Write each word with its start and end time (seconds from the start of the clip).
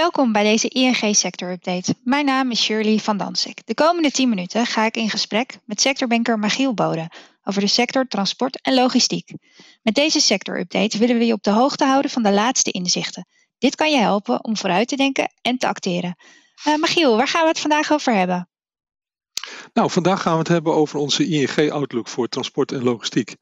Welkom 0.00 0.32
bij 0.32 0.42
deze 0.42 0.68
ING 0.68 1.16
Sector 1.16 1.50
Update. 1.50 1.94
Mijn 2.04 2.24
naam 2.24 2.50
is 2.50 2.62
Shirley 2.62 2.98
van 2.98 3.16
Dansik. 3.16 3.66
De 3.66 3.74
komende 3.74 4.10
10 4.10 4.28
minuten 4.28 4.66
ga 4.66 4.84
ik 4.84 4.96
in 4.96 5.10
gesprek 5.10 5.58
met 5.64 5.80
sectorbanker 5.80 6.38
Magiel 6.38 6.74
Bode 6.74 7.10
over 7.44 7.60
de 7.60 7.66
sector 7.66 8.06
transport 8.06 8.60
en 8.62 8.74
logistiek. 8.74 9.32
Met 9.82 9.94
deze 9.94 10.20
sector 10.20 10.60
update 10.60 10.98
willen 10.98 11.18
we 11.18 11.26
je 11.26 11.32
op 11.32 11.42
de 11.42 11.50
hoogte 11.50 11.84
houden 11.84 12.10
van 12.10 12.22
de 12.22 12.32
laatste 12.32 12.70
inzichten. 12.70 13.26
Dit 13.58 13.74
kan 13.74 13.90
je 13.90 13.98
helpen 13.98 14.44
om 14.44 14.56
vooruit 14.56 14.88
te 14.88 14.96
denken 14.96 15.32
en 15.42 15.58
te 15.58 15.68
acteren. 15.68 16.16
Uh, 16.66 16.76
Magiel, 16.76 17.16
waar 17.16 17.28
gaan 17.28 17.42
we 17.42 17.48
het 17.48 17.60
vandaag 17.60 17.92
over 17.92 18.14
hebben? 18.14 18.48
Nou, 19.72 19.90
vandaag 19.90 20.22
gaan 20.22 20.32
we 20.32 20.38
het 20.38 20.48
hebben 20.48 20.74
over 20.74 20.98
onze 20.98 21.26
ING-outlook 21.26 22.08
voor 22.08 22.28
transport 22.28 22.72
en 22.72 22.82
logistiek. 22.82 23.36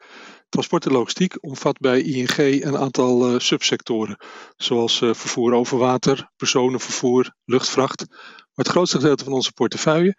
Transport 0.48 0.86
en 0.86 0.92
logistiek 0.92 1.36
omvat 1.40 1.78
bij 1.78 2.02
ING 2.02 2.36
een 2.38 2.76
aantal 2.76 3.32
uh, 3.32 3.38
subsectoren, 3.38 4.16
zoals 4.56 5.00
uh, 5.00 5.14
vervoer 5.14 5.52
over 5.52 5.78
water, 5.78 6.30
personenvervoer, 6.36 7.34
luchtvracht. 7.44 8.04
Maar 8.08 8.66
het 8.66 8.68
grootste 8.68 8.98
gedeelte 8.98 9.24
van 9.24 9.32
onze 9.32 9.52
portefeuille 9.52 10.16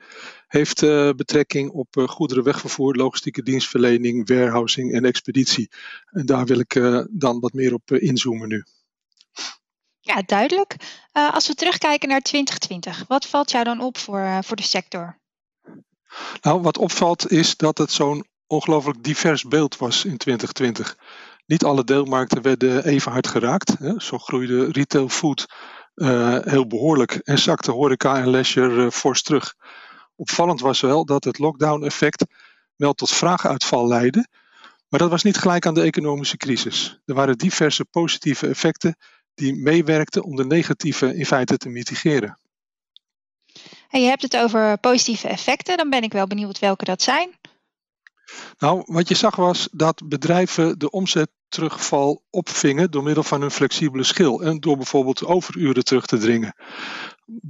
heeft 0.48 0.82
uh, 0.82 1.10
betrekking 1.12 1.70
op 1.72 2.06
goederenwegvervoer, 2.06 2.96
logistieke 2.96 3.44
dienstverlening, 3.44 4.28
warehousing 4.28 4.94
en 4.94 5.06
expeditie. 5.06 5.70
En 6.06 6.26
daar 6.26 6.46
wil 6.46 6.60
ik 6.60 6.74
dan 7.10 7.40
wat 7.40 7.54
meer 7.54 7.74
op 7.74 7.92
inzoomen 7.92 8.48
nu. 8.48 8.64
Ja, 10.00 10.22
duidelijk. 10.26 10.76
als 11.12 11.48
we 11.48 11.54
terugkijken 11.54 12.10
naar 12.10 12.22
2020, 12.22 13.08
wat 13.08 13.28
valt 13.28 13.52
jou 13.52 13.64
dan 13.64 13.82
op 13.82 13.98
voor, 13.98 14.44
voor 14.44 14.56
de 14.56 14.64
sector? 14.64 15.20
Nou, 16.42 16.62
wat 16.62 16.78
opvalt 16.78 17.32
is 17.32 17.56
dat 17.56 17.78
het 17.78 17.92
zo'n 17.92 18.26
ongelooflijk 18.50 19.04
divers 19.04 19.44
beeld 19.44 19.78
was 19.78 20.06
in 20.06 20.18
2020. 20.18 20.98
Niet 21.46 21.64
alle 21.64 21.84
deelmarkten 21.84 22.42
werden 22.42 22.86
even 22.86 23.12
hard 23.12 23.28
geraakt. 23.28 23.76
Hè. 23.80 24.00
Zo 24.00 24.18
groeide 24.18 24.72
retail 24.72 25.10
food 25.10 25.48
uh, 25.96 26.38
heel 26.42 26.68
behoorlijk 26.68 27.12
en 27.12 27.40
zakte 27.40 27.72
horeca 27.72 28.18
en 28.18 28.30
leisure 28.30 28.84
uh, 28.84 28.90
fors 28.90 29.22
terug. 29.22 29.56
Opvallend 30.16 30.60
was 30.60 30.82
wel 30.82 31.06
dat 31.06 31.24
het 31.24 31.40
lockdown-effect 31.40 32.26
wel 32.76 32.94
tot 32.94 33.12
vraaguitval 33.12 33.88
leidde, 33.88 34.28
maar 34.88 35.00
dat 35.00 35.10
was 35.10 35.24
niet 35.24 35.38
gelijk 35.38 35.66
aan 35.66 35.74
de 35.74 35.82
economische 35.82 36.38
crisis. 36.38 37.00
Er 37.06 37.14
waren 37.14 37.38
diverse 37.38 37.86
positieve 37.86 38.48
effecten 38.48 38.96
die 39.34 39.56
meewerkten 39.56 40.24
om 40.24 40.36
de 40.36 40.46
negatieve 40.46 41.16
in 41.16 41.26
feite 41.26 41.58
te 41.58 41.70
mitigeren. 41.70 42.40
En 43.90 44.02
je 44.02 44.08
hebt 44.08 44.22
het 44.22 44.38
over 44.38 44.78
positieve 44.78 45.28
effecten, 45.28 45.78
dan 45.78 45.90
ben 45.90 46.04
ik 46.04 46.12
wel 46.12 46.28
benieuwd 46.28 46.60
welke 46.60 46.86
dat 46.86 47.02
zijn. 47.02 47.39
Nou, 48.58 48.84
wat 48.86 49.08
je 49.08 49.16
zag 49.16 49.36
was 49.36 49.68
dat 49.72 50.02
bedrijven 50.06 50.80
de 50.80 50.90
omzetterugval 50.90 52.24
opvingen 52.30 52.92
door 52.92 53.04
middel 53.04 53.24
van 53.24 53.42
hun 53.42 53.52
flexibele 53.52 54.04
schil 54.04 54.42
en 54.42 54.60
door 54.60 54.78
bijvoorbeeld 54.78 55.26
overuren 55.26 55.84
terug 55.84 56.06
te 56.06 56.18
dringen. 56.18 56.56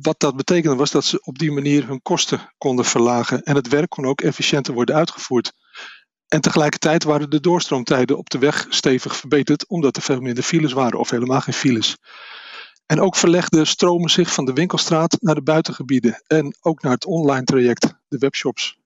Wat 0.01 0.19
dat 0.19 0.35
betekende 0.35 0.75
was 0.75 0.91
dat 0.91 1.05
ze 1.05 1.21
op 1.23 1.37
die 1.37 1.51
manier 1.51 1.87
hun 1.87 2.01
kosten 2.01 2.53
konden 2.57 2.85
verlagen 2.85 3.43
en 3.43 3.55
het 3.55 3.67
werk 3.67 3.89
kon 3.89 4.05
ook 4.05 4.21
efficiënter 4.21 4.73
worden 4.73 4.95
uitgevoerd. 4.95 5.53
En 6.27 6.41
tegelijkertijd 6.41 7.03
waren 7.03 7.29
de 7.29 7.39
doorstroomtijden 7.39 8.17
op 8.17 8.29
de 8.29 8.37
weg 8.37 8.65
stevig 8.69 9.15
verbeterd 9.15 9.67
omdat 9.67 9.95
er 9.95 10.01
veel 10.01 10.19
minder 10.19 10.43
files 10.43 10.73
waren 10.73 10.99
of 10.99 11.09
helemaal 11.09 11.41
geen 11.41 11.53
files. 11.53 11.97
En 12.85 13.01
ook 13.01 13.15
verlegden 13.15 13.67
stromen 13.67 14.09
zich 14.09 14.33
van 14.33 14.45
de 14.45 14.53
winkelstraat 14.53 15.17
naar 15.21 15.35
de 15.35 15.41
buitengebieden 15.41 16.23
en 16.27 16.57
ook 16.61 16.81
naar 16.81 16.91
het 16.91 17.05
online 17.05 17.43
traject, 17.43 17.93
de 18.07 18.17
webshops. 18.17 18.78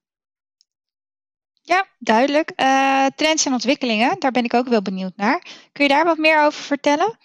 Ja, 1.65 1.87
duidelijk. 1.97 2.51
Uh, 2.55 3.05
trends 3.15 3.45
en 3.45 3.53
ontwikkelingen, 3.53 4.19
daar 4.19 4.31
ben 4.31 4.43
ik 4.43 4.53
ook 4.53 4.67
wel 4.67 4.81
benieuwd 4.81 5.15
naar. 5.15 5.45
Kun 5.71 5.83
je 5.83 5.89
daar 5.89 6.05
wat 6.05 6.17
meer 6.17 6.45
over 6.45 6.61
vertellen? 6.61 7.17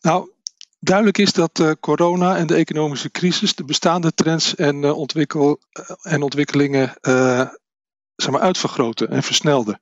Nou, 0.00 0.30
duidelijk 0.78 1.18
is 1.18 1.32
dat 1.32 1.58
uh, 1.58 1.70
corona 1.80 2.36
en 2.36 2.46
de 2.46 2.54
economische 2.54 3.10
crisis 3.10 3.54
de 3.54 3.64
bestaande 3.64 4.14
trends 4.14 4.54
en, 4.54 4.82
uh, 4.82 4.96
ontwikkel, 4.96 5.60
en 6.02 6.22
ontwikkelingen 6.22 6.94
zeg 8.16 8.30
maar 8.30 8.40
uitvergroten 8.40 9.08
en 9.08 9.22
versnelden. 9.22 9.80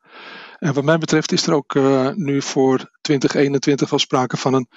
En 0.59 0.75
wat 0.75 0.85
mij 0.85 0.99
betreft 0.99 1.33
is 1.33 1.47
er 1.47 1.55
ook 1.55 1.75
nu 2.15 2.43
voor 2.43 2.91
2021 3.01 3.91
wel 3.91 3.99
sprake 3.99 4.37
van 4.37 4.55
een 4.55 4.69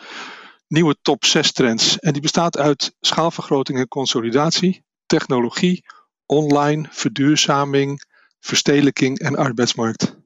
nieuwe 0.68 0.98
top 1.02 1.26
6 1.26 1.52
trends. 1.52 2.00
En 2.00 2.14
die 2.14 2.22
bestaat 2.22 2.58
uit 2.58 2.96
schaalvergroting 3.00 3.80
en 3.80 3.88
consolidatie, 3.88 4.84
technologie, 5.06 5.86
online, 6.26 6.88
verduurzaming, 6.90 8.08
verstedelijking 8.40 9.20
en 9.20 9.36
arbeidsmarkt. 9.36 10.18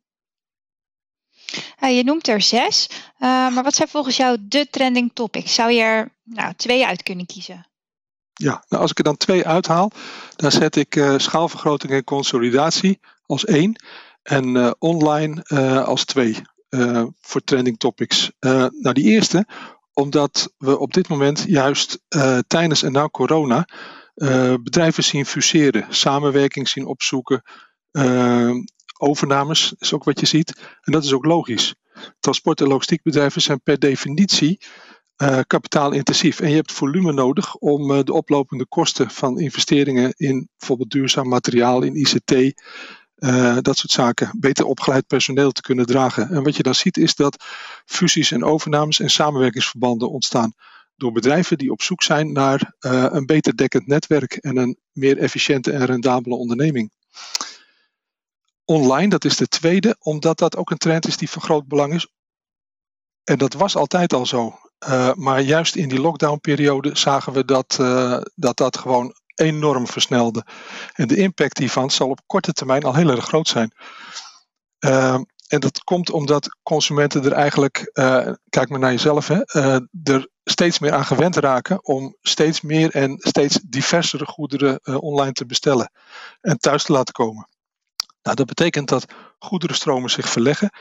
je 1.80 2.04
noemt 2.04 2.28
er 2.28 2.42
zes, 2.42 2.90
uh, 2.90 3.00
maar 3.30 3.64
wat 3.64 3.76
zijn 3.76 3.88
volgens 3.88 4.18
jou 4.18 4.38
de 4.42 4.68
trending 4.70 5.12
topics? 5.14 5.54
Zou 5.54 5.72
je 5.72 5.82
er 5.82 6.12
nou, 6.24 6.54
twee 6.56 6.86
uit 6.86 7.04
kunnen 7.04 7.26
kiezen? 7.26 7.68
Ja, 8.34 8.64
nou 8.68 8.82
als 8.82 8.92
ik 8.92 8.98
er 8.98 9.04
dan 9.04 9.18
twee 9.18 9.48
uithaal, 9.48 9.92
dan 10.36 10.52
zet 10.52 10.76
ik 10.76 10.96
uh, 10.96 11.18
schaalvergroting 11.18 11.92
en 11.92 12.04
consolidatie 12.04 13.00
als 13.26 13.46
één 13.46 13.84
en 14.24 14.56
uh, 14.56 14.72
online 14.80 15.44
als 15.86 16.06
twee 16.06 16.42
voor 17.22 17.44
trending 17.44 17.78
topics. 17.78 18.32
nou, 18.40 18.94
die 18.94 19.04
eerste, 19.04 19.48
omdat 19.94 20.54
we 20.58 20.80
op 20.80 20.94
dit 20.94 21.08
moment 21.08 21.44
juist 21.48 22.00
tijdens 22.48 22.84
en 22.84 22.92
na 22.92 23.08
corona 23.08 23.68
bedrijven 24.60 25.04
zien 25.04 25.26
fuseren, 25.26 25.86
samenwerking 25.90 26.70
zien 26.70 26.86
opzoeken, 26.86 27.44
uh, 27.94 28.56
overnames 28.98 29.74
is 29.78 29.94
ook 29.94 30.04
wat 30.04 30.20
je 30.20 30.26
ziet. 30.26 30.54
En 30.82 30.92
dat 30.92 31.04
is 31.04 31.14
ook 31.14 31.26
logisch. 31.26 31.76
Transport- 32.20 32.62
en 32.62 32.68
logistiekbedrijven 32.68 33.42
zijn 33.42 33.62
per 33.62 33.80
definitie 33.80 34.60
uh, 35.18 35.40
kapitaalintensief. 35.48 36.40
En 36.40 36.50
je 36.50 36.56
hebt 36.56 36.72
volume 36.72 37.14
nodig 37.14 37.56
om 37.56 37.92
uh, 37.92 38.00
de 38.04 38.14
oplopende 38.14 38.66
kosten 38.66 39.10
van 39.10 39.40
investeringen 39.40 40.14
in 40.18 40.50
bijvoorbeeld 40.58 40.92
duurzaam 40.92 41.28
materiaal, 41.28 41.82
in 41.82 41.96
ICT, 41.96 42.32
uh, 42.32 43.58
dat 43.62 43.78
soort 43.78 43.92
zaken, 43.92 44.38
beter 44.40 44.66
opgeleid 44.66 45.08
personeel 45.08 45.52
te 45.52 45.62
kunnen 45.62 45.86
dragen. 45.86 46.30
En 46.30 46.44
wat 46.44 46.56
je 46.56 46.64
dan 46.64 46.76
ziet 46.76 46.98
is 46.98 47.16
dat 47.16 47.44
fusies 47.86 48.32
en 48.32 48.44
overnames 48.44 49.00
en 49.00 49.10
samenwerkingsverbanden 49.10 50.10
ontstaan 50.10 50.54
door 50.96 51.12
bedrijven 51.12 51.58
die 51.58 51.72
op 51.72 51.82
zoek 51.82 52.04
zijn 52.04 52.32
naar 52.32 52.74
een 52.80 53.26
beter 53.26 53.56
dekkend 53.58 53.88
netwerk 53.88 54.34
en 54.34 54.58
een 54.58 54.78
meer 54.92 55.18
efficiënte 55.18 55.72
en 55.72 55.86
rendabele 55.86 56.36
onderneming 56.36 56.92
online, 58.66 59.10
dat 59.10 59.26
is 59.26 59.36
de 59.36 59.48
tweede, 59.48 59.96
omdat 60.00 60.38
dat 60.38 60.56
ook 60.56 60.72
een 60.72 60.78
trend 60.78 61.08
is 61.08 61.18
die 61.18 61.30
van 61.30 61.42
groot 61.42 61.68
belang 61.68 61.94
is. 61.94 62.08
En 63.24 63.38
dat 63.38 63.54
was 63.54 63.76
altijd 63.76 64.14
al 64.14 64.26
zo. 64.26 64.60
Uh, 64.88 65.14
maar 65.14 65.42
juist 65.42 65.76
in 65.76 65.90
die 65.90 66.00
lockdownperiode 66.00 66.98
zagen 66.98 67.34
we 67.34 67.46
dat, 67.46 67.78
uh, 67.82 68.22
dat 68.36 68.58
dat 68.58 68.78
gewoon 68.78 69.14
enorm 69.36 69.88
versnelde. 69.88 70.46
En 70.94 71.08
de 71.08 71.16
impact 71.16 71.58
hiervan 71.58 71.92
zal 71.92 72.10
op 72.10 72.22
korte 72.26 72.54
termijn 72.54 72.84
al 72.84 72.96
heel 72.96 73.10
erg 73.10 73.26
groot 73.26 73.48
zijn. 73.48 73.72
Uh, 74.80 75.20
en 75.48 75.60
dat 75.60 75.84
komt 75.84 76.10
omdat 76.10 76.58
consumenten 76.64 77.24
er 77.26 77.32
eigenlijk, 77.32 77.92
kijk 78.50 78.70
maar 78.70 78.80
naar 78.80 78.92
jezelf, 78.92 79.28
hè, 79.28 79.42
er 80.04 80.30
steeds 80.44 80.80
meer 80.80 80.94
aan 80.94 81.06
gewend 81.06 81.36
raken 81.36 81.86
om 81.86 82.16
steeds 82.22 82.62
meer 82.62 82.92
en 82.92 83.16
steeds 83.18 83.60
diversere 83.64 84.26
goederen 84.26 85.02
online 85.02 85.32
te 85.32 85.46
bestellen 85.46 85.92
en 86.42 86.58
thuis 86.58 86.84
te 86.84 86.92
laten 86.92 87.14
komen. 87.14 87.48
Nou, 88.24 88.36
dat 88.36 88.46
betekent 88.46 88.90
dat 88.90 89.06
goederenstromen 89.40 90.10
zich 90.10 90.30
verleggen. 90.30 90.72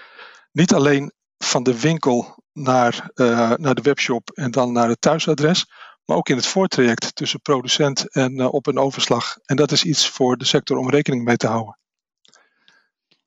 Niet 0.53 0.75
alleen 0.75 1.13
van 1.39 1.63
de 1.63 1.81
winkel 1.81 2.43
naar, 2.53 3.11
uh, 3.15 3.53
naar 3.57 3.75
de 3.75 3.83
webshop 3.83 4.31
en 4.31 4.51
dan 4.51 4.73
naar 4.73 4.89
het 4.89 5.01
thuisadres, 5.01 5.67
maar 6.05 6.17
ook 6.17 6.29
in 6.29 6.37
het 6.37 6.47
voortraject 6.47 7.15
tussen 7.17 7.41
producent 7.41 8.15
en 8.15 8.39
uh, 8.39 8.53
op- 8.53 8.69
en 8.69 8.79
overslag. 8.79 9.37
En 9.45 9.57
dat 9.57 9.73
is 9.73 9.85
iets 9.85 10.09
voor 10.09 10.37
de 10.37 10.45
sector 10.45 10.77
om 10.77 10.91
rekening 10.91 11.25
mee 11.25 11.37
te 11.37 11.47
houden. 11.47 11.77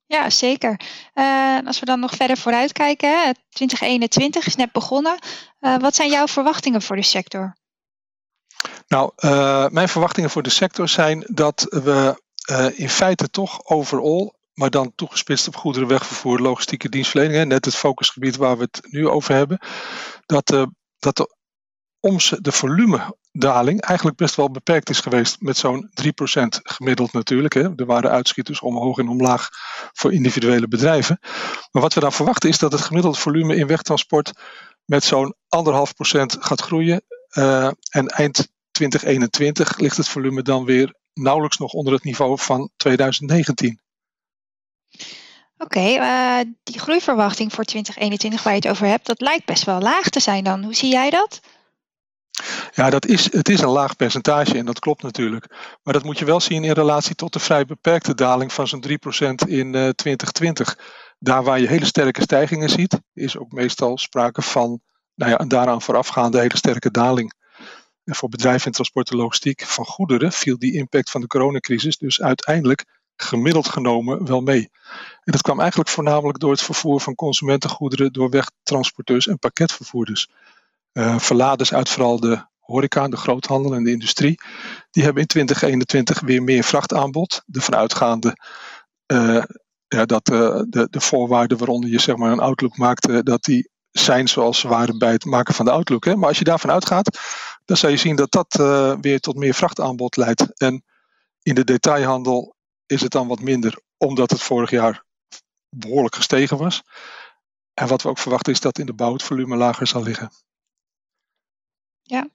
Ja, 0.07 0.29
zeker. 0.29 0.79
Uh, 1.13 1.57
als 1.65 1.79
we 1.79 1.85
dan 1.85 2.00
nog 2.00 2.15
verder 2.15 2.38
vooruit 2.38 2.71
kijken, 2.71 3.35
2021 3.50 4.45
is 4.45 4.56
net 4.56 4.71
begonnen. 4.71 5.19
wat 5.59 5.95
zijn 5.95 6.09
jouw 6.09 6.27
verwachtingen 6.27 6.81
voor 6.81 6.95
de 6.95 7.03
sector? 7.03 7.56
Nou, 8.88 9.11
mijn 9.71 9.89
verwachtingen 9.89 10.29
voor 10.29 10.44
de 10.44 10.50
sector 10.50 10.89
zijn 10.89 11.23
dat 11.27 11.65
we 11.69 12.23
uh, 12.51 12.80
in 12.80 12.89
feite 12.89 13.30
toch 13.30 13.65
overal, 13.65 14.36
maar 14.53 14.69
dan 14.69 14.92
toegespitst 14.95 15.47
op 15.47 15.56
goederen, 15.56 15.88
wegvervoer, 15.88 16.39
logistieke 16.39 16.89
dienstverlening, 16.89 17.47
net 17.47 17.65
het 17.65 17.75
focusgebied 17.75 18.36
waar 18.36 18.57
we 18.57 18.63
het 18.63 18.81
nu 18.89 19.07
over 19.09 19.33
hebben, 19.33 19.59
dat, 20.25 20.51
uh, 20.51 20.65
dat 21.00 21.15
de, 21.15 22.38
de 22.42 22.51
volumedaling 22.51 23.81
eigenlijk 23.81 24.18
best 24.18 24.36
wel 24.36 24.51
beperkt 24.51 24.89
is 24.89 25.00
geweest 25.00 25.42
met 25.42 25.57
zo'n 25.57 25.89
3% 25.89 26.03
gemiddeld 26.63 27.13
natuurlijk. 27.13 27.53
Hè. 27.53 27.75
Er 27.75 27.86
waren 27.86 28.12
uitschieters 28.12 28.59
omhoog 28.59 28.97
en 28.97 29.07
omlaag 29.09 29.50
voor 29.94 30.13
individuele 30.13 30.68
bedrijven. 30.68 31.19
Maar 31.71 31.81
wat 31.81 31.94
we 31.94 32.00
dan 32.00 32.12
verwachten 32.12 32.50
is 32.50 32.57
dat 32.57 32.71
het 32.71 32.81
gemiddelde 32.81 33.18
volume 33.18 33.56
in 33.56 33.68
wegtransport 33.68 34.31
met 34.86 35.03
zo'n 35.03 35.36
1,5% 35.65 35.71
gaat 36.25 36.62
groeien. 36.62 37.01
Uh, 37.38 37.71
en 37.89 38.07
eind 38.07 38.47
2021 38.71 39.77
ligt 39.77 39.97
het 39.97 40.09
volume 40.09 40.42
dan 40.42 40.65
weer 40.65 40.94
nauwelijks 41.15 41.57
nog 41.57 41.71
onder 41.71 41.94
het 41.94 42.03
niveau 42.03 42.39
van 42.39 42.69
2019. 42.77 43.79
Oké, 45.57 45.77
okay, 45.77 45.95
uh, 45.95 46.39
eh, 46.39 46.47
die 46.63 46.79
groeiverwachting 46.79 47.53
voor 47.53 47.63
2021 47.63 48.44
waar 48.44 48.53
je 48.53 48.59
het 48.59 48.69
over 48.69 48.88
hebt, 48.88 49.06
dat 49.06 49.21
lijkt 49.21 49.45
best 49.45 49.63
wel 49.63 49.79
laag 49.79 50.09
te 50.09 50.19
zijn 50.19 50.44
dan. 50.44 50.63
Hoe 50.63 50.75
zie 50.75 50.91
jij 50.91 51.09
dat? 51.09 51.41
Ja, 52.73 52.89
dat 52.89 53.06
is, 53.06 53.31
het 53.31 53.50
is 53.50 53.62
een 53.62 53.69
laag 53.69 53.95
percentage 53.95 54.57
en 54.57 54.65
dat 54.65 54.79
klopt 54.79 55.03
natuurlijk. 55.03 55.77
Maar 55.83 55.94
dat 55.94 56.03
moet 56.03 56.19
je 56.19 56.25
wel 56.25 56.39
zien 56.39 56.63
in 56.63 56.71
relatie 56.71 57.15
tot 57.15 57.33
de 57.33 57.39
vrij 57.39 57.65
beperkte 57.65 58.15
daling 58.15 58.53
van 58.53 58.68
zo'n 58.68 58.83
3% 58.88 58.89
in 59.47 59.73
uh, 59.73 59.89
2020. 59.89 60.77
Daar 61.19 61.44
waar 61.44 61.59
je 61.59 61.68
hele 61.68 61.85
sterke 61.85 62.21
stijgingen 62.21 62.69
ziet, 62.69 63.00
is 63.13 63.38
ook 63.38 63.51
meestal 63.51 63.97
sprake 63.97 64.41
van 64.41 64.81
nou 65.13 65.31
ja, 65.31 65.39
een 65.39 65.47
daaraan 65.47 65.81
voorafgaande 65.81 66.39
hele 66.39 66.57
sterke 66.57 66.91
daling. 66.91 67.33
En 68.06 68.16
voor 68.16 68.30
bedrijven 68.30 68.66
in 68.66 68.72
transport 68.72 69.10
en 69.10 69.18
logistiek 69.18 69.66
van 69.66 69.86
goederen 69.86 70.31
viel 70.31 70.60
die 70.60 70.74
impact 70.74 71.10
van 71.10 71.22
de 71.22 71.28
coronacrisis 71.28 71.98
dus 71.98 72.22
uiteindelijk 72.22 72.86
gemiddeld 73.16 73.68
genomen 73.68 74.25
wel 74.25 74.42
mee. 74.42 74.69
En 75.24 75.31
dat 75.31 75.42
kwam 75.42 75.60
eigenlijk 75.60 75.90
voornamelijk 75.90 76.40
door 76.40 76.52
het 76.52 76.62
vervoer 76.62 77.02
van 77.02 77.16
consumentengoederen 77.16 78.13
door 78.13 78.30
wegtransporteurs 78.30 79.28
en 79.28 79.40
pakketvervoerders. 79.40 80.28
Uh, 80.94 81.19
verladers 81.19 81.74
uit 81.74 81.90
vooral 81.90 82.19
de 82.19 82.46
horeca, 82.60 83.07
de 83.07 83.18
groothandel 83.18 83.74
en 83.74 83.84
de 83.84 83.92
industrie, 83.92 84.40
die 84.92 85.04
hebben 85.04 85.22
in 85.22 85.28
2021 85.28 86.19
weer 86.19 86.44
meer 86.44 86.63
vrachtaanbod. 86.63 87.42
De 87.46 87.62
vanuitgaande 87.62 88.38
uh, 89.13 89.44
ja, 89.88 90.06
dat 90.06 90.30
uh, 90.30 90.62
de, 90.69 90.88
de 90.90 91.02
voorwaarden 91.02 91.57
waaronder 91.57 91.90
je 91.90 92.00
zeg 92.00 92.16
maar, 92.16 92.31
een 92.31 92.40
outlook 92.40 92.78
maakt, 92.78 93.25
dat 93.25 93.44
die 93.44 93.69
zijn 93.92 94.28
zoals 94.28 94.60
ze 94.60 94.68
waren 94.68 94.98
bij 94.98 95.12
het 95.12 95.25
maken 95.25 95.54
van 95.54 95.66
de 95.66 95.72
outlook. 95.72 96.06
Hè. 96.06 96.16
Maar 96.16 96.28
als 96.28 96.38
je 96.38 96.44
daarvan 96.44 96.72
uitgaat, 96.72 97.19
dan 97.65 97.77
zal 97.77 97.89
je 97.89 97.97
zien 97.97 98.15
dat 98.15 98.31
dat 98.31 98.53
weer 99.01 99.19
tot 99.19 99.35
meer 99.35 99.53
vrachtaanbod 99.53 100.15
leidt. 100.15 100.59
En 100.59 100.83
in 101.41 101.56
de 101.56 101.63
detailhandel 101.63 102.56
is 102.85 103.01
het 103.01 103.12
dan 103.12 103.27
wat 103.27 103.39
minder, 103.39 103.81
omdat 103.97 104.31
het 104.31 104.41
vorig 104.41 104.69
jaar 104.69 105.03
behoorlijk 105.69 106.15
gestegen 106.15 106.57
was. 106.57 106.83
En 107.73 107.88
wat 107.88 108.01
we 108.01 108.09
ook 108.09 108.17
verwachten 108.17 108.53
is 108.53 108.59
dat 108.59 108.79
in 108.79 108.85
de 108.85 108.94
bouw 108.94 109.13
het 109.13 109.23
volume 109.23 109.56
lager 109.56 109.88
zal 109.88 110.03
liggen. 110.03 110.31
Ja. 112.01 112.27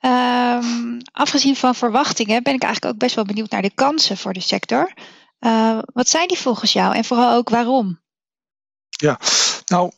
Um, 0.00 1.00
afgezien 1.12 1.56
van 1.56 1.74
verwachtingen 1.74 2.42
ben 2.42 2.54
ik 2.54 2.62
eigenlijk 2.62 2.94
ook 2.94 3.00
best 3.00 3.14
wel 3.14 3.24
benieuwd 3.24 3.50
naar 3.50 3.62
de 3.62 3.74
kansen 3.74 4.16
voor 4.16 4.32
de 4.32 4.40
sector. 4.40 4.92
Uh, 5.40 5.78
wat 5.84 6.08
zijn 6.08 6.28
die 6.28 6.38
volgens 6.38 6.72
jou 6.72 6.94
en 6.94 7.04
vooral 7.04 7.34
ook 7.34 7.48
waarom? 7.48 8.00
Ja, 8.88 9.20
nou, 9.66 9.92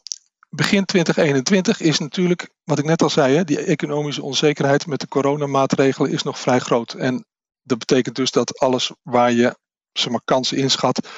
begin 0.49 0.85
2021 0.85 1.81
is 1.81 1.99
natuurlijk, 1.99 2.49
wat 2.65 2.79
ik 2.79 2.85
net 2.85 3.03
al 3.03 3.11
zei, 3.11 3.37
hè, 3.37 3.45
die 3.45 3.61
economische 3.61 4.23
onzekerheid 4.23 4.87
met 4.87 5.01
de 5.01 5.09
coronamaatregelen 5.09 6.11
is 6.11 6.23
nog 6.23 6.39
vrij 6.39 6.59
groot. 6.59 6.93
En 6.93 7.27
dat 7.63 7.79
betekent 7.79 8.17
dus 8.17 8.31
dat 8.31 8.59
alles 8.59 8.93
waar 9.03 9.33
je 9.33 9.57
zeg 9.93 10.11
maar, 10.13 10.23
kansen 10.25 10.57
inschat, 10.57 11.09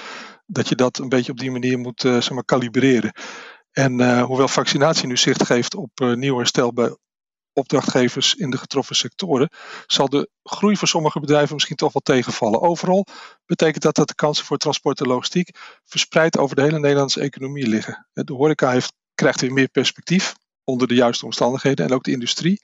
dat 0.47 0.69
je 0.69 0.75
dat 0.75 0.99
een 0.99 1.09
beetje 1.09 1.33
op 1.33 1.39
die 1.39 1.51
manier 1.51 1.79
moet 1.79 2.05
uh, 2.05 2.13
zeg 2.13 2.31
maar, 2.31 2.45
kalibreren. 2.45 3.13
En 3.71 4.01
uh, 4.01 4.23
hoewel 4.23 4.49
vaccinatie 4.49 5.07
nu 5.07 5.17
zicht 5.17 5.47
geeft 5.47 5.75
op 5.75 6.01
uh, 6.03 6.15
nieuw 6.15 6.37
herstel 6.37 6.73
bij 6.73 6.97
opdrachtgevers 7.53 8.35
in 8.35 8.51
de 8.51 8.59
getroffen 8.59 8.97
sectoren, 8.97 9.51
zal 9.87 10.09
de 10.09 10.31
groei 10.43 10.77
voor 10.77 10.89
sommige 10.89 11.21
bedrijven 11.21 11.55
misschien 11.55 11.77
toch 11.77 11.93
wel 11.93 12.17
tegenvallen. 12.17 12.61
Overal 12.61 13.07
betekent 13.47 13.83
dat 13.83 13.95
dat 13.95 14.09
de 14.09 14.15
kansen 14.15 14.45
voor 14.45 14.57
transport 14.57 15.01
en 15.01 15.07
logistiek 15.07 15.59
verspreid 15.85 16.39
over 16.39 16.57
de 16.57 16.63
hele 16.63 16.79
Nederlandse 16.79 17.21
economie 17.21 17.67
liggen. 17.67 18.09
De 18.13 18.33
horeca 18.33 18.71
heeft, 18.71 18.93
krijgt 19.21 19.41
weer 19.41 19.53
meer 19.53 19.69
perspectief 19.69 20.35
onder 20.65 20.89
de 20.89 20.95
juiste 20.95 21.25
omstandigheden 21.25 21.87
en 21.87 21.93
ook 21.93 22.05
de 22.05 22.11
industrie 22.11 22.63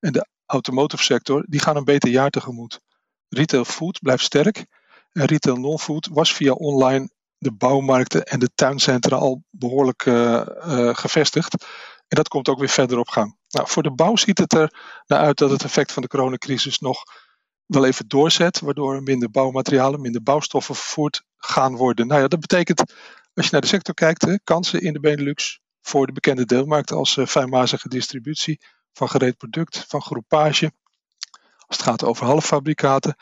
en 0.00 0.12
de 0.12 0.26
automotive 0.46 1.02
sector 1.02 1.44
die 1.48 1.60
gaan 1.60 1.76
een 1.76 1.84
beter 1.84 2.10
jaar 2.10 2.30
tegemoet. 2.30 2.80
Retail 3.28 3.64
food 3.64 3.98
blijft 4.00 4.24
sterk 4.24 4.66
en 5.12 5.24
retail 5.24 5.56
non-food 5.56 6.08
was 6.12 6.34
via 6.34 6.52
online 6.52 7.10
de 7.38 7.52
bouwmarkten 7.52 8.24
en 8.24 8.38
de 8.38 8.50
tuincentra 8.54 9.16
al 9.16 9.42
behoorlijk 9.50 10.04
uh, 10.04 10.14
uh, 10.14 10.94
gevestigd. 10.94 11.64
En 12.08 12.16
dat 12.16 12.28
komt 12.28 12.48
ook 12.48 12.58
weer 12.58 12.68
verder 12.68 12.98
op 12.98 13.08
gang. 13.08 13.36
Nou, 13.48 13.68
voor 13.68 13.82
de 13.82 13.94
bouw 13.94 14.16
ziet 14.16 14.38
het 14.38 14.52
er 14.52 14.74
naar 15.06 15.18
uit 15.18 15.38
dat 15.38 15.50
het 15.50 15.64
effect 15.64 15.92
van 15.92 16.02
de 16.02 16.08
coronacrisis 16.08 16.78
nog 16.78 17.02
wel 17.66 17.84
even 17.84 18.08
doorzet, 18.08 18.60
waardoor 18.60 19.02
minder 19.02 19.30
bouwmaterialen, 19.30 20.00
minder 20.00 20.22
bouwstoffen 20.22 20.74
vervoerd 20.74 21.22
gaan 21.36 21.76
worden. 21.76 22.06
Nou 22.06 22.20
ja, 22.20 22.28
dat 22.28 22.40
betekent, 22.40 22.80
als 23.34 23.44
je 23.44 23.52
naar 23.52 23.60
de 23.60 23.66
sector 23.66 23.94
kijkt, 23.94 24.22
hè, 24.22 24.38
kansen 24.44 24.80
in 24.80 24.92
de 24.92 25.00
Benelux 25.00 25.62
voor 25.86 26.06
de 26.06 26.12
bekende 26.12 26.44
deelmarkten 26.44 26.96
als 26.96 27.16
uh, 27.16 27.26
fijnmazige 27.26 27.88
distributie 27.88 28.60
van 28.92 29.08
gereed 29.08 29.36
product, 29.36 29.84
van 29.88 30.02
groepage, 30.02 30.72
als 31.66 31.76
het 31.76 31.82
gaat 31.82 32.04
over 32.04 32.26
halffabrikaten, 32.26 33.16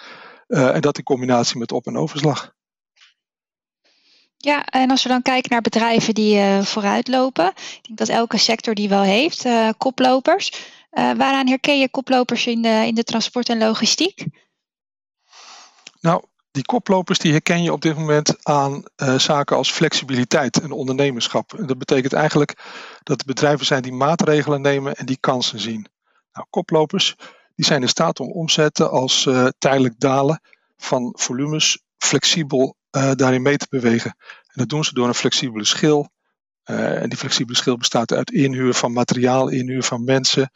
uh, 0.48 0.74
en 0.74 0.80
dat 0.80 0.98
in 0.98 1.04
combinatie 1.04 1.58
met 1.58 1.72
op- 1.72 1.86
en 1.86 1.96
overslag. 1.96 2.54
Ja, 4.36 4.64
en 4.64 4.90
als 4.90 5.02
we 5.02 5.08
dan 5.08 5.22
kijken 5.22 5.50
naar 5.50 5.60
bedrijven 5.60 6.14
die 6.14 6.36
uh, 6.36 6.62
vooruitlopen, 6.62 7.46
ik 7.46 7.78
denk 7.82 7.98
dat 7.98 8.08
elke 8.08 8.38
sector 8.38 8.74
die 8.74 8.88
wel 8.88 9.02
heeft, 9.02 9.44
uh, 9.44 9.70
koplopers. 9.78 10.50
Uh, 10.50 10.58
waaraan 11.12 11.48
herken 11.48 11.78
je 11.78 11.90
koplopers 11.90 12.46
in 12.46 12.62
de, 12.62 12.82
in 12.86 12.94
de 12.94 13.04
transport 13.04 13.48
en 13.48 13.58
logistiek? 13.58 14.24
Nou, 16.00 16.24
die 16.52 16.64
koplopers 16.64 17.18
die 17.18 17.32
herken 17.32 17.62
je 17.62 17.72
op 17.72 17.82
dit 17.82 17.96
moment 17.96 18.44
aan 18.44 18.82
zaken 19.16 19.56
als 19.56 19.72
flexibiliteit 19.72 20.60
en 20.60 20.72
ondernemerschap. 20.72 21.54
Dat 21.66 21.78
betekent 21.78 22.12
eigenlijk 22.12 22.54
dat 23.02 23.20
er 23.20 23.26
bedrijven 23.26 23.66
zijn 23.66 23.82
die 23.82 23.92
maatregelen 23.92 24.60
nemen 24.60 24.94
en 24.94 25.06
die 25.06 25.18
kansen 25.20 25.60
zien. 25.60 25.86
Nou, 26.32 26.46
koplopers 26.50 27.16
die 27.54 27.64
zijn 27.64 27.82
in 27.82 27.88
staat 27.88 28.20
om 28.20 28.32
omzetten 28.32 28.90
als 28.90 29.28
tijdelijk 29.58 29.94
dalen 29.98 30.40
van 30.76 31.12
volumes 31.16 31.82
flexibel 31.98 32.76
uh, 32.96 33.10
daarin 33.14 33.42
mee 33.42 33.56
te 33.56 33.66
bewegen. 33.70 34.16
En 34.20 34.52
dat 34.52 34.68
doen 34.68 34.84
ze 34.84 34.94
door 34.94 35.08
een 35.08 35.14
flexibele 35.14 35.64
schil. 35.64 36.10
Uh, 36.64 37.02
en 37.02 37.08
die 37.08 37.18
flexibele 37.18 37.56
schil 37.56 37.76
bestaat 37.76 38.12
uit 38.12 38.30
inhuur 38.30 38.74
van 38.74 38.92
materiaal, 38.92 39.48
inhuur 39.48 39.82
van 39.82 40.04
mensen. 40.04 40.50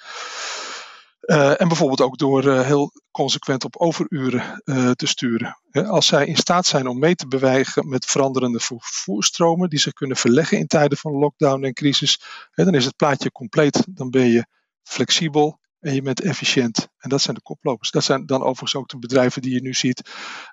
Uh, 1.27 1.61
en 1.61 1.69
bijvoorbeeld 1.69 2.01
ook 2.01 2.19
door 2.19 2.59
heel 2.59 2.93
consequent 3.11 3.65
op 3.65 3.77
overuren 3.77 4.63
te 4.97 5.07
sturen. 5.07 5.61
als 5.71 6.07
zij 6.07 6.27
in 6.27 6.37
staat 6.37 6.67
zijn 6.67 6.87
om 6.87 6.99
mee 6.99 7.15
te 7.15 7.29
bewegen 7.29 7.89
met 7.89 8.05
veranderende 8.05 8.61
vervoerstromen, 8.61 9.71
die 9.71 9.79
zich 9.79 9.93
kunnen 9.93 10.17
verleggen 10.17 10.59
in 10.59 10.67
tijden 10.67 10.99
van 10.99 11.13
lockdown 11.13 11.65
en 11.65 11.73
crisis, 11.73 12.21
dan 12.55 12.75
is 12.75 12.85
het 12.85 12.97
plaatje 12.97 13.33
compleet. 13.33 13.87
Dan 13.91 14.11
ben 14.11 14.27
je 14.27 14.47
flexibel 14.83 15.61
en 15.81 15.95
je 15.95 16.03
bent 16.03 16.21
efficiënt. 16.21 16.89
En 16.99 17.09
dat 17.09 17.21
zijn 17.21 17.37
de 17.37 17.43
koplopers. 17.43 17.91
Dat 17.91 18.05
zijn 18.05 18.27
dan 18.27 18.41
overigens 18.41 18.75
ook 18.75 18.89
de 18.89 18.99
bedrijven 18.99 19.43
die 19.43 19.55
je 19.55 19.63
nu 19.63 19.75
ziet, 19.75 20.11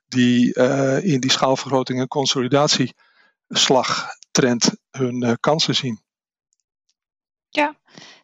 die 0.08 0.54
in 1.02 1.20
die 1.20 1.31
schaalvergroting 1.31 2.00
en 2.00 2.08
consolidatieslagtrend 2.08 4.72
hun 4.92 5.38
kansen 5.40 5.75
zien. 5.75 6.02
Ja, 7.50 7.75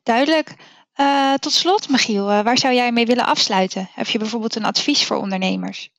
duidelijk. 0.03 0.56
Uh, 1.01 1.34
tot 1.34 1.51
slot, 1.51 1.89
Michiel, 1.89 2.25
waar 2.25 2.58
zou 2.58 2.74
jij 2.74 2.91
mee 2.91 3.06
willen 3.06 3.25
afsluiten? 3.25 3.89
Heb 3.94 4.08
je 4.08 4.18
bijvoorbeeld 4.18 4.56
een 4.56 4.65
advies 4.65 5.06
voor 5.06 5.18
ondernemers? 5.18 5.89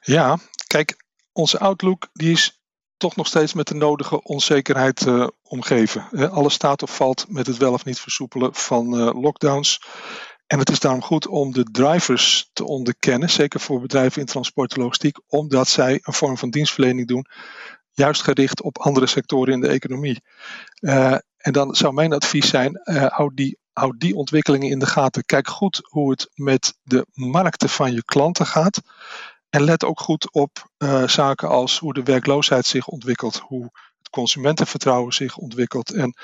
Ja, 0.00 0.38
kijk, 0.66 1.04
onze 1.32 1.58
outlook 1.58 2.08
die 2.12 2.32
is 2.32 2.60
toch 2.96 3.16
nog 3.16 3.26
steeds 3.26 3.52
met 3.52 3.66
de 3.66 3.74
nodige 3.74 4.22
onzekerheid 4.22 5.06
uh, 5.06 5.26
omgeven. 5.42 6.30
alles 6.30 6.54
staat 6.54 6.82
of 6.82 6.96
valt 6.96 7.24
met 7.28 7.46
het 7.46 7.56
wel 7.56 7.72
of 7.72 7.84
niet 7.84 8.00
versoepelen 8.00 8.54
van 8.54 8.96
lockdowns. 9.20 9.80
En 10.48 10.58
het 10.58 10.70
is 10.70 10.80
daarom 10.80 11.02
goed 11.02 11.26
om 11.26 11.52
de 11.52 11.64
drivers 11.64 12.50
te 12.52 12.64
onderkennen, 12.64 13.30
zeker 13.30 13.60
voor 13.60 13.80
bedrijven 13.80 14.20
in 14.20 14.26
transport 14.26 14.74
en 14.74 14.82
logistiek, 14.82 15.18
omdat 15.26 15.68
zij 15.68 16.00
een 16.02 16.12
vorm 16.12 16.38
van 16.38 16.50
dienstverlening 16.50 17.08
doen, 17.08 17.26
juist 17.92 18.22
gericht 18.22 18.62
op 18.62 18.78
andere 18.78 19.06
sectoren 19.06 19.52
in 19.52 19.60
de 19.60 19.68
economie. 19.68 20.22
Uh, 20.80 21.16
en 21.38 21.52
dan 21.52 21.74
zou 21.74 21.92
mijn 21.94 22.12
advies 22.12 22.48
zijn, 22.48 22.80
houd 23.08 23.36
die 23.36 23.58
houd 23.78 24.00
die 24.00 24.14
ontwikkelingen 24.14 24.70
in 24.70 24.78
de 24.78 24.86
gaten. 24.86 25.24
Kijk 25.24 25.48
goed 25.48 25.80
hoe 25.82 26.10
het 26.10 26.30
met 26.34 26.74
de 26.82 27.06
markten 27.12 27.68
van 27.68 27.92
je 27.92 28.04
klanten 28.04 28.46
gaat. 28.46 28.80
En 29.50 29.62
let 29.62 29.84
ook 29.84 30.00
goed 30.00 30.32
op 30.32 30.70
uh, 30.78 31.08
zaken 31.08 31.48
als 31.48 31.78
hoe 31.78 31.94
de 31.94 32.02
werkloosheid 32.02 32.66
zich 32.66 32.86
ontwikkelt, 32.86 33.38
hoe 33.38 33.64
het 33.98 34.10
consumentenvertrouwen 34.10 35.12
zich 35.12 35.36
ontwikkelt 35.36 35.92
en 35.92 36.16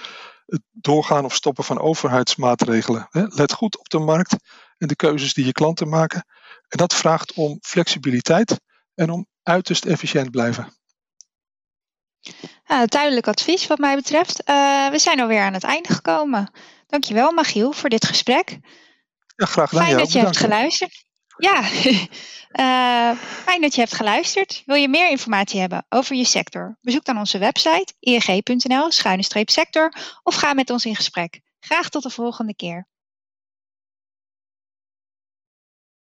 het 0.47 0.63
doorgaan 0.73 1.25
of 1.25 1.35
stoppen 1.35 1.65
van 1.65 1.81
overheidsmaatregelen. 1.81 3.09
Let 3.11 3.53
goed 3.53 3.79
op 3.79 3.89
de 3.89 3.99
markt 3.99 4.37
en 4.79 4.89
de 4.89 4.97
keuzes 4.97 5.35
die 5.35 5.45
je 5.45 5.53
klanten 5.53 5.89
maken. 5.89 6.27
En 6.69 6.79
dat 6.79 6.95
vraagt 6.95 7.33
om 7.33 7.59
flexibiliteit 7.63 8.61
en 8.95 9.11
om 9.11 9.27
uiterst 9.43 9.85
efficiënt 9.85 10.31
blijven. 10.31 10.73
Ja, 12.67 12.87
duidelijk 12.87 13.29
advies 13.29 13.67
wat 13.67 13.79
mij 13.79 13.95
betreft. 13.95 14.43
Uh, 14.51 14.89
we 14.89 14.99
zijn 14.99 15.21
alweer 15.21 15.43
aan 15.43 15.53
het 15.53 15.65
einde 15.65 15.93
gekomen. 15.93 16.51
Dankjewel 16.87 17.33
Magiel 17.33 17.73
voor 17.73 17.89
dit 17.89 18.07
gesprek. 18.07 18.59
Ja, 19.37 19.47
graag 19.47 19.69
gedaan. 19.69 19.85
Fijn 19.85 19.99
dat 19.99 20.13
je 20.13 20.19
hebt 20.19 20.37
geluisterd. 20.37 21.05
Ja, 21.37 21.61
uh, 21.61 23.19
fijn 23.47 23.61
dat 23.61 23.75
je 23.75 23.81
hebt 23.81 23.95
geluisterd. 23.95 24.63
Wil 24.67 24.77
je 24.77 24.89
meer 24.89 25.11
informatie 25.11 25.61
hebben 25.61 25.87
over 25.89 26.17
je 26.17 26.25
sector? 26.25 26.79
Bezoek 26.81 27.05
dan 27.05 27.19
onze 27.19 27.39
website 27.39 27.93
ing.nl-sector 28.01 29.93
of 30.23 30.35
ga 30.35 30.53
met 30.53 30.71
ons 30.71 30.85
in 30.85 30.97
gesprek. 30.97 31.41
Graag 31.61 31.89
tot 31.89 32.03
de 32.03 32.11
volgende 32.11 32.55
keer. 32.55 32.89